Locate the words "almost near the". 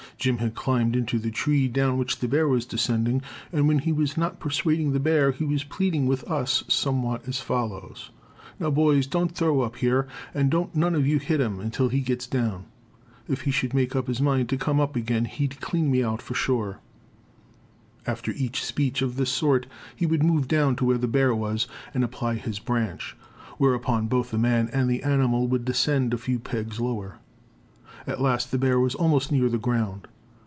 28.95-29.59